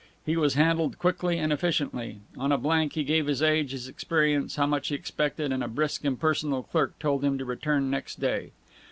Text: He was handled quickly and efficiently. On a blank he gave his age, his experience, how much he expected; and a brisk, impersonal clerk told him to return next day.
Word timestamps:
He 0.25 0.35
was 0.35 0.55
handled 0.55 0.97
quickly 0.97 1.37
and 1.37 1.53
efficiently. 1.53 2.21
On 2.35 2.51
a 2.51 2.57
blank 2.57 2.93
he 2.93 3.03
gave 3.03 3.27
his 3.27 3.43
age, 3.43 3.69
his 3.71 3.87
experience, 3.87 4.55
how 4.55 4.65
much 4.65 4.87
he 4.87 4.95
expected; 4.95 5.51
and 5.51 5.63
a 5.63 5.67
brisk, 5.67 6.03
impersonal 6.05 6.63
clerk 6.63 6.97
told 6.97 7.23
him 7.23 7.37
to 7.37 7.45
return 7.45 7.91
next 7.91 8.19
day. 8.19 8.49